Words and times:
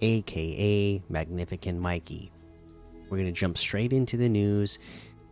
aka 0.00 1.02
Magnificent 1.08 1.80
Mikey. 1.80 2.30
We're 3.08 3.18
going 3.18 3.32
to 3.32 3.40
jump 3.40 3.56
straight 3.58 3.92
into 3.92 4.16
the 4.16 4.28
news. 4.28 4.78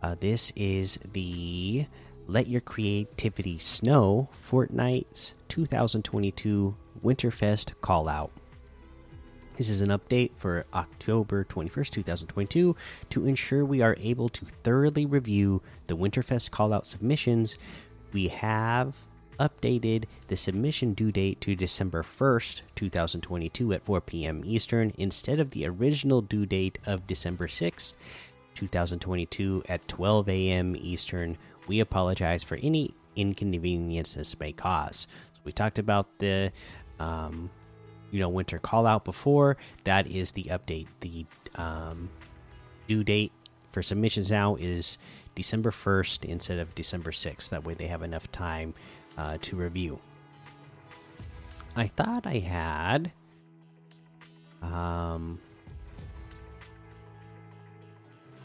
Uh, 0.01 0.15
this 0.19 0.51
is 0.55 0.99
the 1.13 1.85
Let 2.27 2.47
Your 2.47 2.61
Creativity 2.61 3.57
Snow 3.57 4.29
Fortnite's 4.49 5.33
2022 5.49 6.75
Winterfest 7.03 7.73
call 7.81 8.07
out. 8.07 8.31
This 9.57 9.69
is 9.69 9.81
an 9.81 9.89
update 9.89 10.31
for 10.37 10.65
October 10.73 11.43
21st, 11.43 11.89
2022 11.89 12.75
to 13.09 13.25
ensure 13.25 13.65
we 13.65 13.81
are 13.81 13.97
able 13.99 14.29
to 14.29 14.45
thoroughly 14.45 15.07
review 15.07 15.63
the 15.87 15.97
Winterfest 15.97 16.51
callout 16.51 16.85
submissions. 16.85 17.57
We 18.13 18.27
have 18.27 18.95
updated 19.39 20.05
the 20.27 20.37
submission 20.37 20.93
due 20.93 21.11
date 21.11 21.41
to 21.41 21.55
December 21.55 22.03
1st, 22.03 22.61
2022 22.75 23.73
at 23.73 23.83
4 23.83 24.01
p.m. 24.01 24.41
Eastern 24.45 24.93
instead 24.97 25.39
of 25.39 25.51
the 25.51 25.65
original 25.65 26.21
due 26.21 26.45
date 26.45 26.79
of 26.85 27.07
December 27.07 27.47
6th, 27.47 27.95
2022 28.55 29.63
at 29.69 29.87
12 29.87 30.29
a.m. 30.29 30.75
Eastern. 30.77 31.37
We 31.67 31.79
apologize 31.79 32.43
for 32.43 32.55
any 32.61 32.93
inconvenience 33.15 34.13
this 34.13 34.39
may 34.39 34.53
cause. 34.53 35.07
So 35.33 35.41
we 35.43 35.51
talked 35.51 35.79
about 35.79 36.07
the 36.19 36.51
um, 36.99 37.49
you 38.11 38.19
know 38.19 38.29
winter 38.29 38.59
call 38.59 38.85
out 38.85 39.05
before 39.05 39.57
that 39.83 40.07
is 40.07 40.31
the 40.31 40.45
update 40.45 40.87
the 41.01 41.25
um, 41.55 42.09
due 42.87 43.03
date 43.03 43.31
for 43.71 43.81
submissions 43.81 44.31
now 44.31 44.55
is 44.55 44.97
december 45.35 45.71
1st 45.71 46.25
instead 46.25 46.59
of 46.59 46.73
december 46.75 47.11
6th 47.11 47.49
that 47.49 47.63
way 47.63 47.73
they 47.73 47.87
have 47.87 48.01
enough 48.01 48.31
time 48.31 48.73
uh, 49.17 49.37
to 49.41 49.55
review 49.55 49.99
i 51.75 51.87
thought 51.87 52.25
i 52.25 52.37
had 52.37 53.11
um 54.61 55.39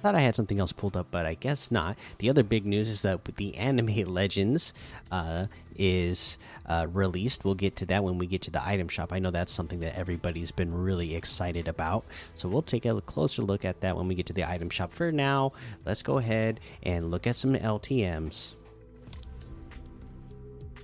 thought 0.03 0.15
I 0.17 0.21
had 0.21 0.35
something 0.35 0.59
else 0.59 0.73
pulled 0.73 0.97
up, 0.97 1.07
but 1.11 1.25
I 1.25 1.35
guess 1.35 1.71
not. 1.71 1.97
The 2.19 2.29
other 2.29 2.43
big 2.43 2.67
news 2.67 2.89
is 2.89 3.03
that 3.03 3.25
the 3.25 3.57
Anime 3.57 4.05
Legends 4.05 4.75
uh, 5.11 5.47
is 5.77 6.39
uh, 6.67 6.89
released. 6.93 7.45
We'll 7.45 7.55
get 7.55 7.77
to 7.77 7.87
that 7.87 8.03
when 8.03 8.19
we 8.19 8.27
get 8.27 8.43
to 8.43 8.51
the 8.51 8.67
item 8.67 8.89
shop. 8.89 9.13
I 9.13 9.21
know 9.21 9.31
that's 9.31 9.53
something 9.53 9.81
that 9.81 9.97
everybody's 9.97 10.51
been 10.51 10.75
really 10.75 11.15
excited 11.15 11.69
about. 11.69 12.05
So 12.35 12.49
we'll 12.49 12.63
take 12.63 12.85
a 12.85 13.01
closer 13.03 13.43
look 13.43 13.65
at 13.65 13.81
that 13.81 13.97
when 13.97 14.09
we 14.09 14.15
get 14.15 14.27
to 14.27 14.33
the 14.33 14.49
item 14.49 14.69
shop. 14.69 14.93
For 14.93 15.13
now, 15.13 15.53
let's 15.87 16.03
go 16.03 16.19
ahead 16.19 16.59
and 16.83 17.11
look 17.11 17.27
at 17.27 17.37
some 17.37 17.55
LTMs. 17.55 18.57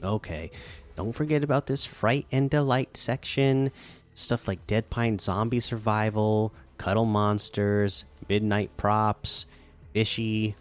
Okay, 0.03 0.51
don't 0.97 1.13
forget 1.13 1.43
about 1.43 1.67
this 1.67 1.85
Fright 1.85 2.27
and 2.31 2.49
Delight 2.51 2.97
section. 2.97 3.73
Stuff 4.15 4.49
like 4.49 4.67
Dead 4.67 4.91
Pine 4.91 5.19
Zombie 5.19 5.61
Survival, 5.61 6.53
Cuddle 6.77 7.05
Monsters, 7.05 8.05
Midnight 8.29 8.77
Props, 8.77 9.47
Fishy, 9.93 10.55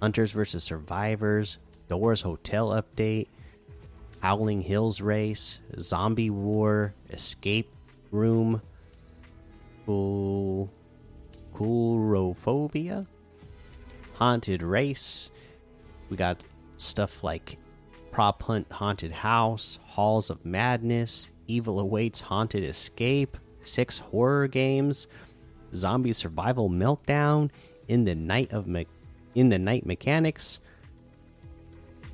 Hunters 0.00 0.32
vs. 0.32 0.62
Survivors, 0.62 1.58
Doors 1.88 2.20
Hotel 2.20 2.68
Update, 2.68 3.28
Howling 4.20 4.62
Hills 4.62 5.00
Race, 5.00 5.60
Zombie 5.80 6.30
War, 6.30 6.94
Escape 7.10 7.70
Room, 8.10 8.62
Cool, 9.86 10.70
Coulrophobia, 11.54 13.06
Haunted 14.14 14.62
Race. 14.62 15.30
We 16.08 16.16
got 16.16 16.44
stuff 16.76 17.22
like 17.22 17.58
Prop 18.14 18.44
Hunt 18.44 18.70
Haunted 18.70 19.10
House, 19.10 19.80
Halls 19.86 20.30
of 20.30 20.44
Madness, 20.44 21.30
Evil 21.48 21.80
Awaits 21.80 22.20
Haunted 22.20 22.62
Escape, 22.62 23.36
six 23.64 23.98
horror 23.98 24.46
games, 24.46 25.08
zombie 25.74 26.12
survival 26.12 26.70
meltdown 26.70 27.50
in 27.88 28.04
the 28.04 28.14
night 28.14 28.52
of 28.52 28.68
Me 28.68 28.86
in 29.34 29.48
the 29.48 29.58
night 29.58 29.84
mechanics 29.84 30.60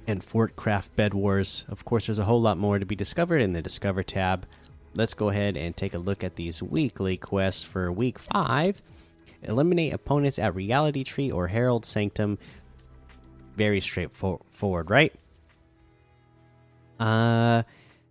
and 0.06 0.24
Fort 0.24 0.56
Craft 0.56 0.96
Bed 0.96 1.12
Wars. 1.12 1.64
Of 1.68 1.84
course, 1.84 2.06
there's 2.06 2.18
a 2.18 2.24
whole 2.24 2.40
lot 2.40 2.56
more 2.56 2.78
to 2.78 2.86
be 2.86 2.96
discovered 2.96 3.42
in 3.42 3.52
the 3.52 3.60
Discover 3.60 4.04
tab. 4.04 4.46
Let's 4.94 5.12
go 5.12 5.28
ahead 5.28 5.58
and 5.58 5.76
take 5.76 5.92
a 5.92 5.98
look 5.98 6.24
at 6.24 6.34
these 6.34 6.62
weekly 6.62 7.18
quests 7.18 7.62
for 7.62 7.92
week 7.92 8.18
five. 8.18 8.80
Eliminate 9.42 9.92
opponents 9.92 10.38
at 10.38 10.54
Reality 10.54 11.04
Tree 11.04 11.30
or 11.30 11.48
Herald 11.48 11.84
Sanctum. 11.84 12.38
Very 13.54 13.82
straightforward, 13.82 14.88
right? 14.88 15.12
Uh, 17.00 17.62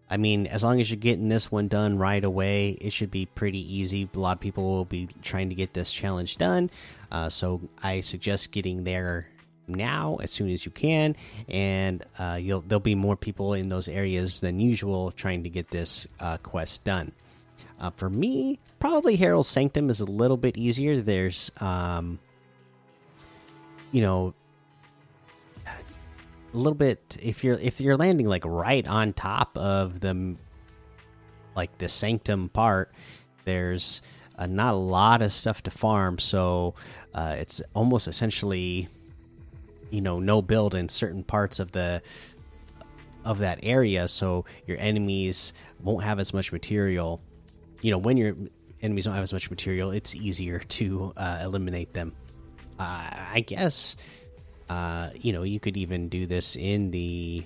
I 0.09 0.17
mean, 0.17 0.47
as 0.47 0.63
long 0.63 0.81
as 0.81 0.89
you're 0.89 0.97
getting 0.97 1.29
this 1.29 1.51
one 1.51 1.67
done 1.67 1.99
right 1.99 2.23
away, 2.23 2.71
it 2.81 2.91
should 2.91 3.11
be 3.11 3.27
pretty 3.27 3.61
easy. 3.75 4.09
A 4.13 4.19
lot 4.19 4.37
of 4.37 4.39
people 4.41 4.63
will 4.63 4.85
be 4.85 5.07
trying 5.21 5.49
to 5.49 5.55
get 5.55 5.73
this 5.73 5.93
challenge 5.93 6.37
done, 6.37 6.71
uh, 7.11 7.29
so 7.29 7.61
I 7.83 8.01
suggest 8.01 8.51
getting 8.51 8.83
there 8.83 9.27
now 9.67 10.17
as 10.19 10.31
soon 10.31 10.49
as 10.49 10.65
you 10.65 10.71
can, 10.71 11.15
and 11.47 12.03
uh, 12.17 12.39
you'll 12.41 12.61
there'll 12.61 12.79
be 12.79 12.95
more 12.95 13.15
people 13.15 13.53
in 13.53 13.69
those 13.69 13.87
areas 13.87 14.39
than 14.39 14.59
usual 14.59 15.11
trying 15.11 15.43
to 15.43 15.49
get 15.49 15.69
this 15.69 16.07
uh, 16.19 16.37
quest 16.37 16.83
done. 16.83 17.11
Uh, 17.79 17.91
for 17.91 18.09
me, 18.09 18.59
probably 18.79 19.15
Herald 19.15 19.45
Sanctum 19.45 19.89
is 19.89 20.01
a 20.01 20.05
little 20.05 20.37
bit 20.37 20.57
easier. 20.57 20.99
There's, 20.99 21.51
um, 21.61 22.19
you 23.91 24.01
know, 24.01 24.33
a 26.53 26.57
little 26.57 26.73
bit 26.73 27.17
if 27.21 27.43
you're 27.43 27.55
if 27.55 27.79
you're 27.79 27.97
landing 27.97 28.27
like 28.27 28.43
right 28.45 28.87
on 28.87 29.13
top 29.13 29.57
of 29.57 29.99
the 29.99 30.35
like 31.55 31.77
the 31.77 31.89
sanctum 31.89 32.49
part 32.49 32.91
there's 33.45 34.01
uh, 34.39 34.45
not 34.45 34.73
a 34.73 34.77
lot 34.77 35.21
of 35.21 35.31
stuff 35.33 35.61
to 35.63 35.71
farm. 35.71 36.17
So 36.17 36.73
uh, 37.13 37.35
it's 37.37 37.61
almost 37.75 38.07
essentially 38.07 38.87
you 39.91 40.01
know 40.01 40.19
no 40.19 40.41
build 40.41 40.75
in 40.75 40.87
certain 40.87 41.23
parts 41.23 41.59
of 41.59 41.71
the 41.71 42.01
of 43.25 43.39
that 43.39 43.59
area. 43.63 44.07
So 44.07 44.45
your 44.65 44.77
enemies 44.79 45.53
won't 45.81 46.03
have 46.03 46.19
as 46.19 46.33
much 46.33 46.51
material. 46.51 47.21
You 47.81 47.91
know 47.91 47.97
when 47.97 48.17
your 48.17 48.35
enemies 48.81 49.05
don't 49.05 49.13
have 49.13 49.23
as 49.23 49.33
much 49.33 49.49
material 49.49 49.91
it's 49.91 50.15
easier 50.15 50.59
to 50.59 51.13
uh, 51.17 51.41
eliminate 51.43 51.93
them. 51.93 52.13
Uh, 52.79 53.11
i 53.33 53.43
guess 53.45 53.97
uh, 54.69 55.09
you 55.15 55.33
know, 55.33 55.43
you 55.43 55.59
could 55.59 55.77
even 55.77 56.09
do 56.09 56.25
this 56.25 56.55
in 56.55 56.91
the. 56.91 57.45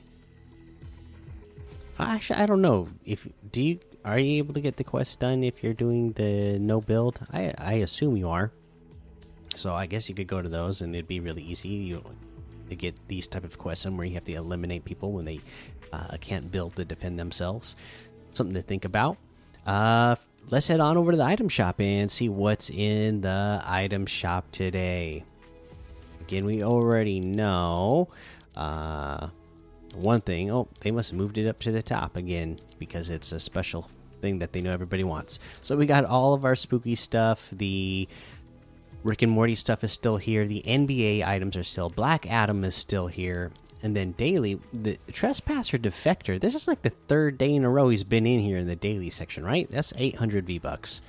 Actually, 2.00 2.40
I 2.40 2.46
don't 2.46 2.62
know 2.62 2.90
if 3.06 3.28
do 3.52 3.62
you 3.62 3.80
are 4.04 4.20
you 4.20 4.38
able 4.40 4.54
to 4.54 4.62
get 4.62 4.78
the 4.78 4.84
quest 4.84 5.20
done 5.20 5.44
if 5.44 5.64
you're 5.64 5.74
doing 5.74 6.12
the 6.14 6.60
no 6.60 6.82
build. 6.82 7.20
I 7.32 7.54
I 7.58 7.74
assume 7.76 8.18
you 8.18 8.30
are. 8.30 8.52
So 9.56 9.74
I 9.74 9.86
guess 9.86 10.10
you 10.10 10.16
could 10.16 10.28
go 10.28 10.42
to 10.42 10.50
those 10.50 10.82
and 10.82 10.96
it'd 10.96 11.08
be 11.08 11.20
really 11.20 11.44
easy. 11.44 11.70
You 11.70 12.04
to 12.70 12.76
get 12.76 12.96
these 13.08 13.28
type 13.28 13.44
of 13.44 13.58
quests 13.58 13.86
done 13.86 13.98
where 13.98 14.06
you 14.06 14.16
have 14.16 14.26
to 14.26 14.34
eliminate 14.34 14.84
people 14.84 15.12
when 15.12 15.26
they 15.26 15.40
uh, 15.92 16.18
can't 16.20 16.52
build 16.52 16.76
to 16.76 16.86
defend 16.86 17.20
themselves. 17.20 17.76
Something 18.34 18.56
to 18.56 18.62
think 18.62 18.84
about. 18.84 19.18
Uh, 19.66 20.16
let's 20.50 20.68
head 20.68 20.80
on 20.80 20.98
over 20.98 21.12
to 21.12 21.18
the 21.18 21.24
item 21.24 21.48
shop 21.48 21.80
and 21.80 22.10
see 22.10 22.28
what's 22.28 22.70
in 22.70 23.22
the 23.22 23.62
item 23.66 24.06
shop 24.06 24.52
today. 24.52 25.24
Again, 26.24 26.46
we 26.46 26.64
already 26.64 27.20
know 27.20 28.08
uh, 28.56 29.28
one 29.96 30.22
thing. 30.22 30.52
Oh, 30.52 30.70
they 30.80 30.90
must 30.90 31.12
have 31.12 31.18
moved 31.18 31.38
it 31.38 31.48
up 31.48 31.60
to 31.60 31.72
the 31.72 31.84
top 31.84 32.16
again 32.16 32.60
because 32.80 33.10
it's 33.10 33.34
a 33.34 33.42
special 33.42 33.90
thing 34.22 34.40
that 34.40 34.54
they 34.54 34.62
know 34.62 34.72
everybody 34.72 35.04
wants. 35.04 35.40
So 35.62 35.76
we 35.76 35.86
got 35.86 36.06
all 36.06 36.34
of 36.34 36.46
our 36.46 36.56
spooky 36.56 36.96
stuff. 36.96 37.50
The 37.52 38.08
Rick 39.04 39.22
and 39.22 39.34
Morty 39.34 39.54
stuff 39.54 39.84
is 39.84 39.92
still 39.92 40.16
here. 40.16 40.48
The 40.48 40.64
NBA 40.66 41.26
items 41.28 41.58
are 41.58 41.64
still. 41.64 41.90
Black 41.90 42.32
Adam 42.32 42.64
is 42.64 42.74
still 42.74 43.08
here. 43.08 43.52
And 43.82 43.98
then 43.98 44.14
daily, 44.14 44.62
the 44.72 44.98
trespasser 45.12 45.78
defector. 45.78 46.40
This 46.40 46.56
is 46.56 46.70
like 46.70 46.84
the 46.84 46.90
third 46.90 47.38
day 47.38 47.54
in 47.54 47.66
a 47.66 47.70
row 47.70 47.90
he's 47.90 48.06
been 48.06 48.26
in 48.26 48.40
here 48.40 48.58
in 48.58 48.68
the 48.68 48.78
daily 48.78 49.10
section, 49.10 49.44
right? 49.44 49.70
That's 49.70 49.92
800 49.98 50.48
V 50.48 50.58
bucks. 50.60 51.02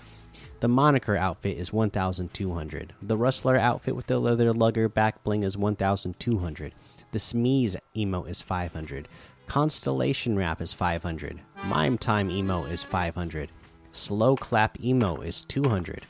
The 0.61 0.69
moniker 0.69 1.17
outfit 1.17 1.59
is 1.59 1.73
1200. 1.73 2.95
The 3.03 3.17
rustler 3.17 3.57
outfit 3.57 3.97
with 3.97 4.07
the 4.07 4.19
leather 4.19 4.53
lugger 4.53 4.89
back 4.89 5.23
bling 5.25 5.43
is 5.43 5.57
1200. 5.57 6.73
The 7.13 7.19
smeeze 7.19 7.77
emo 7.97 8.25
is 8.25 8.43
500. 8.43 9.09
Constellation 9.47 10.37
wrap 10.37 10.61
is 10.61 10.73
500. 10.73 11.41
Mime 11.65 11.99
time 11.99 12.31
emo 12.31 12.65
is 12.65 12.83
500. 12.83 13.51
Slow 13.95 14.35
Clap 14.35 14.81
Emo 14.81 15.21
is 15.21 15.43
200. 15.43 16.07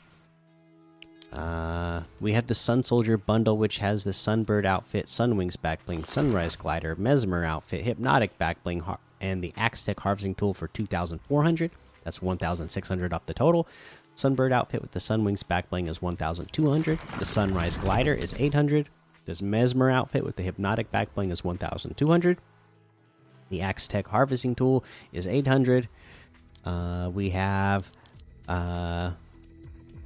Uh, 1.31 2.01
we 2.19 2.33
have 2.33 2.47
the 2.47 2.55
Sun 2.55 2.81
Soldier 2.81 3.17
bundle, 3.17 3.57
which 3.57 3.77
has 3.77 4.03
the 4.03 4.11
Sunbird 4.11 4.65
outfit, 4.65 5.05
Sunwings 5.05 5.55
backbling, 5.55 6.05
Sunrise 6.07 6.55
glider, 6.55 6.95
Mesmer 6.95 7.45
outfit, 7.45 7.83
Hypnotic 7.83 8.39
backbling, 8.39 8.97
and 9.21 9.43
the 9.43 9.53
Axe 9.55 9.83
Tech 9.83 9.99
harvesting 9.99 10.33
tool 10.33 10.53
for 10.53 10.67
2,400. 10.69 11.71
That's 12.05 12.21
1,600 12.21 13.13
off 13.13 13.25
the 13.25 13.33
total. 13.33 13.67
Sunbird 14.15 14.53
outfit 14.53 14.81
with 14.81 14.91
the 14.91 14.99
Sunwings 14.99 15.43
backbling 15.43 15.89
is 15.89 16.01
1,200. 16.01 16.99
The 17.19 17.25
Sunrise 17.25 17.77
glider 17.77 18.13
is 18.13 18.33
800. 18.37 18.87
This 19.25 19.41
Mesmer 19.41 19.91
outfit 19.91 20.23
with 20.23 20.37
the 20.37 20.43
Hypnotic 20.43 20.91
backbling 20.91 21.31
is 21.31 21.43
1,200. 21.43 22.37
The 23.49 23.61
Axe 23.61 23.87
Tech 23.87 24.07
harvesting 24.07 24.55
tool 24.55 24.85
is 25.11 25.27
800. 25.27 25.89
Uh, 26.63 27.11
we 27.13 27.31
have 27.31 27.91
uh, 28.47 29.11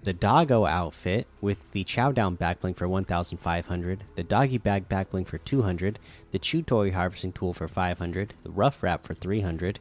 the 0.03 0.13
Doggo 0.13 0.65
outfit 0.65 1.27
with 1.41 1.69
the 1.71 1.83
Chowdown 1.83 2.37
backbling 2.37 2.75
for 2.75 2.87
1,500, 2.87 4.03
the 4.15 4.23
Doggy 4.23 4.57
Bag 4.57 4.89
backbling 4.89 5.27
for 5.27 5.37
200, 5.37 5.99
the 6.31 6.39
Chew 6.39 6.61
Toy 6.61 6.91
harvesting 6.91 7.31
tool 7.31 7.53
for 7.53 7.67
500, 7.67 8.33
the 8.43 8.49
Rough 8.49 8.81
Wrap 8.81 9.05
for 9.05 9.13
300, 9.13 9.79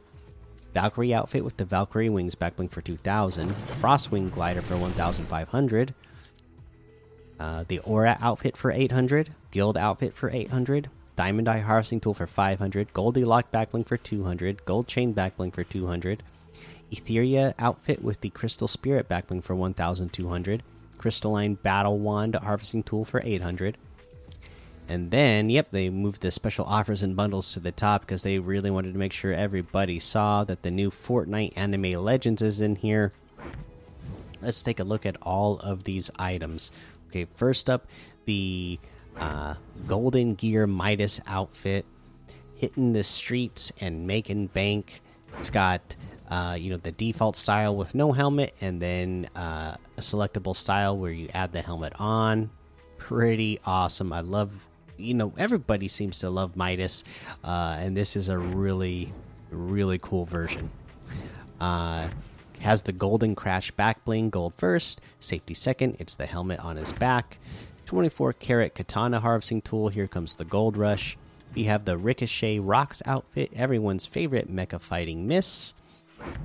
Valkyrie 0.73 1.13
outfit 1.13 1.43
with 1.43 1.57
the 1.57 1.65
Valkyrie 1.65 2.09
wings 2.09 2.35
backbling 2.35 2.69
for 2.69 2.81
2,000, 2.81 3.55
Frostwing 3.81 4.31
glider 4.31 4.61
for 4.61 4.77
1,500, 4.77 5.93
uh, 7.39 7.63
the 7.67 7.79
Aura 7.79 8.17
outfit 8.19 8.57
for 8.57 8.71
800, 8.71 9.33
Guild 9.51 9.77
outfit 9.77 10.13
for 10.13 10.29
800, 10.29 10.89
Diamond 11.15 11.47
Eye 11.47 11.59
harvesting 11.59 11.99
tool 11.99 12.13
for 12.13 12.27
500, 12.27 12.93
Goldilock 12.93 13.45
backbling 13.53 13.87
for 13.87 13.97
200, 13.97 14.65
Gold 14.65 14.87
Chain 14.87 15.13
backbling 15.13 15.53
for 15.53 15.63
200. 15.63 16.23
Etheria 16.91 17.53
outfit 17.59 18.03
with 18.03 18.21
the 18.21 18.29
Crystal 18.29 18.67
Spirit 18.67 19.07
backbling 19.07 19.43
for 19.43 19.55
1200, 19.55 20.63
Crystalline 20.97 21.55
Battle 21.55 21.99
Wand 21.99 22.35
harvesting 22.35 22.83
tool 22.83 23.05
for 23.05 23.21
800. 23.23 23.77
And 24.89 25.11
then, 25.11 25.51
yep, 25.51 25.69
they 25.69 25.91
moved 25.91 26.21
the 26.21 26.31
special 26.31 26.65
offers 26.65 27.03
and 27.03 27.15
bundles 27.15 27.53
to 27.53 27.59
the 27.59 27.71
top 27.71 28.01
because 28.01 28.23
they 28.23 28.39
really 28.39 28.71
wanted 28.71 28.93
to 28.93 28.99
make 28.99 29.13
sure 29.13 29.31
everybody 29.31 29.99
saw 29.99 30.43
that 30.45 30.63
the 30.63 30.71
new 30.71 30.89
Fortnite 30.89 31.53
Anime 31.55 32.03
Legends 32.03 32.41
is 32.41 32.59
in 32.59 32.75
here. 32.75 33.13
Let's 34.41 34.63
take 34.63 34.79
a 34.79 34.83
look 34.83 35.05
at 35.05 35.15
all 35.21 35.59
of 35.59 35.83
these 35.83 36.09
items. 36.17 36.71
Okay, 37.09 37.27
first 37.35 37.69
up, 37.69 37.87
the 38.25 38.79
uh, 39.15 39.53
Golden 39.85 40.33
Gear 40.33 40.65
Midas 40.65 41.21
outfit, 41.27 41.85
hitting 42.55 42.91
the 42.93 43.03
streets 43.03 43.71
and 43.79 44.07
making 44.07 44.47
bank. 44.47 45.01
It's 45.37 45.51
got 45.51 45.95
uh, 46.31 46.57
you 46.59 46.71
know 46.71 46.77
the 46.77 46.91
default 46.91 47.35
style 47.35 47.75
with 47.75 47.93
no 47.93 48.11
helmet 48.11 48.55
and 48.59 48.81
then 48.81 49.29
uh, 49.35 49.75
a 49.97 50.01
selectable 50.01 50.55
style 50.55 50.97
where 50.97 51.11
you 51.11 51.29
add 51.33 51.51
the 51.53 51.61
helmet 51.61 51.93
on 51.97 52.49
pretty 52.99 53.59
awesome 53.65 54.13
i 54.13 54.19
love 54.19 54.68
you 54.99 55.13
know 55.13 55.33
everybody 55.37 55.87
seems 55.87 56.19
to 56.19 56.29
love 56.29 56.55
midas 56.55 57.03
uh, 57.43 57.77
and 57.79 57.95
this 57.95 58.15
is 58.15 58.29
a 58.29 58.37
really 58.37 59.11
really 59.49 59.97
cool 59.99 60.25
version. 60.25 60.69
Uh, 61.59 62.07
has 62.59 62.81
the 62.83 62.91
golden 62.91 63.35
crash 63.35 63.71
back 63.71 64.03
bling 64.05 64.29
gold 64.29 64.53
first 64.57 65.01
safety 65.19 65.53
second 65.53 65.95
it's 65.99 66.15
the 66.15 66.25
helmet 66.25 66.59
on 66.59 66.75
his 66.75 66.93
back. 66.93 67.39
24 67.85 68.33
karat 68.33 68.75
katana 68.75 69.19
harvesting 69.19 69.61
tool 69.61 69.89
here 69.89 70.07
comes 70.07 70.35
the 70.35 70.45
gold 70.45 70.77
rush. 70.77 71.17
We 71.55 71.63
have 71.63 71.85
the 71.85 71.97
Ricochet 71.97 72.59
Rox 72.59 73.01
outfit 73.05 73.51
everyone's 73.55 74.05
favorite 74.05 74.53
mecha 74.53 74.79
fighting 74.79 75.27
miss. 75.27 75.73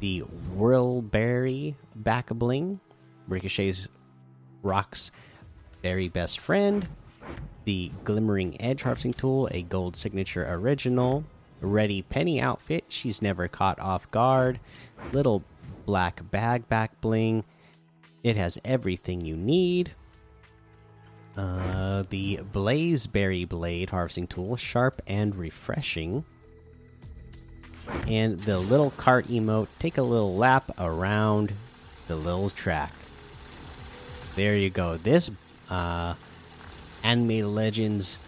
The 0.00 0.22
Whirlberry 0.56 1.74
back 1.94 2.28
bling, 2.28 2.80
Ricochet's 3.28 3.88
Rox's 4.62 5.10
very 5.82 6.08
best 6.08 6.40
friend, 6.40 6.88
the 7.64 7.90
Glimmering 8.04 8.60
Edge 8.60 8.82
harvesting 8.82 9.14
tool, 9.14 9.48
a 9.50 9.62
gold 9.62 9.96
signature 9.96 10.46
original, 10.48 11.24
Ready 11.60 12.02
Penny 12.02 12.40
outfit, 12.40 12.84
she's 12.88 13.22
never 13.22 13.48
caught 13.48 13.80
off 13.80 14.10
guard, 14.10 14.60
little 15.12 15.42
black 15.86 16.22
bag 16.30 16.68
back 16.68 17.00
bling, 17.00 17.44
it 18.22 18.36
has 18.36 18.58
everything 18.64 19.24
you 19.24 19.36
need. 19.36 19.92
Uh, 21.36 22.04
the 22.10 22.40
Blazeberry 22.52 23.48
Blade 23.48 23.90
harvesting 23.90 24.26
tool, 24.26 24.56
sharp 24.56 25.02
and 25.06 25.34
refreshing. 25.34 26.24
And 28.06 28.40
the 28.40 28.58
little 28.58 28.90
cart 28.92 29.26
emote 29.28 29.68
take 29.78 29.98
a 29.98 30.02
little 30.02 30.36
lap 30.36 30.70
around 30.78 31.52
the 32.06 32.16
little 32.16 32.50
track. 32.50 32.92
There 34.36 34.56
you 34.56 34.70
go. 34.70 34.96
This 34.96 35.30
uh 35.70 36.14
anime 37.04 37.54
legends 37.54 38.18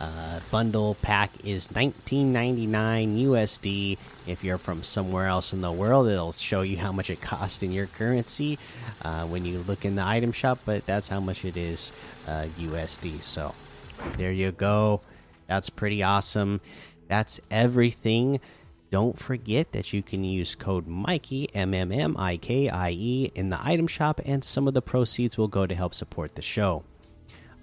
uh, 0.00 0.40
bundle 0.50 0.96
pack 1.02 1.30
is 1.44 1.68
19.99 1.68 3.22
usd 3.24 3.98
if 4.26 4.42
you're 4.42 4.58
from 4.58 4.82
somewhere 4.82 5.26
else 5.26 5.52
in 5.52 5.60
the 5.60 5.72
world 5.72 6.08
it'll 6.08 6.32
show 6.32 6.62
you 6.62 6.76
how 6.76 6.92
much 6.92 7.08
it 7.10 7.20
costs 7.20 7.62
in 7.62 7.72
your 7.72 7.86
currency 7.86 8.58
uh, 9.02 9.24
when 9.24 9.44
you 9.44 9.60
look 9.60 9.84
in 9.84 9.94
the 9.94 10.04
item 10.04 10.32
shop 10.32 10.58
but 10.66 10.84
that's 10.84 11.08
how 11.08 11.20
much 11.20 11.44
it 11.44 11.56
is 11.56 11.92
uh, 12.26 12.44
usd 12.58 13.22
so 13.22 13.54
there 14.18 14.32
you 14.32 14.52
go. 14.52 15.00
That's 15.46 15.70
pretty 15.70 16.02
awesome. 16.02 16.60
That's 17.08 17.40
everything. 17.50 18.40
Don't 18.90 19.18
forget 19.18 19.72
that 19.72 19.92
you 19.92 20.02
can 20.02 20.24
use 20.24 20.54
code 20.54 20.86
Mikey 20.86 21.48
M 21.54 21.74
M 21.74 21.90
M 21.90 22.16
I 22.16 22.36
K 22.36 22.68
I 22.68 22.90
E 22.90 23.32
in 23.34 23.50
the 23.50 23.58
item 23.62 23.86
shop, 23.86 24.20
and 24.24 24.44
some 24.44 24.68
of 24.68 24.74
the 24.74 24.82
proceeds 24.82 25.36
will 25.36 25.48
go 25.48 25.66
to 25.66 25.74
help 25.74 25.94
support 25.94 26.34
the 26.36 26.42
show. 26.42 26.84